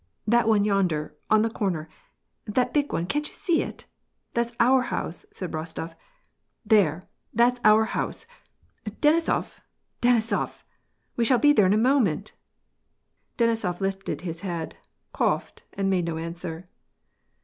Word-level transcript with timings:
"That 0.35 0.47
one 0.47 0.63
yonder, 0.65 1.15
on 1.29 1.43
the 1.43 1.49
corner, 1.51 1.87
that 2.47 2.73
big 2.73 2.91
one, 2.91 3.05
can't 3.05 3.27
you 3.27 3.35
see? 3.35 3.63
Thafs 4.33 4.55
our 4.59 4.81
house!" 4.81 5.27
said 5.31 5.51
Rostof." 5.51 5.93
There, 6.71 7.07
that's 7.35 7.59
our 7.63 7.85
house!— 7.85 8.25
Denisof! 9.01 9.59
Denisof! 10.01 10.63
We 11.15 11.23
shall 11.23 11.37
be 11.37 11.53
there 11.53 11.67
in 11.67 11.73
a 11.73 11.77
moment!" 11.77 12.33
Denisof 13.37 13.79
lifted 13.79 14.21
his 14.21 14.39
head, 14.41 14.75
coughed, 15.13 15.61
and 15.73 15.87
made 15.87 16.05
no 16.05 16.17
answer. 16.17 16.67